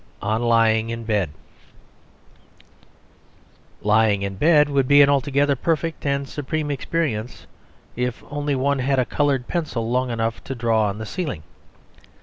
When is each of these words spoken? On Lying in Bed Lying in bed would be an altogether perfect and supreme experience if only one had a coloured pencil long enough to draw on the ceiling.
On 0.23 0.41
Lying 0.41 0.89
in 0.89 1.03
Bed 1.03 1.29
Lying 3.83 4.23
in 4.23 4.33
bed 4.33 4.67
would 4.67 4.87
be 4.87 5.03
an 5.03 5.09
altogether 5.09 5.55
perfect 5.55 6.07
and 6.07 6.27
supreme 6.27 6.71
experience 6.71 7.45
if 7.95 8.23
only 8.31 8.55
one 8.55 8.79
had 8.79 8.97
a 8.97 9.05
coloured 9.05 9.47
pencil 9.47 9.87
long 9.91 10.09
enough 10.09 10.43
to 10.45 10.55
draw 10.55 10.87
on 10.87 10.97
the 10.97 11.05
ceiling. 11.05 11.43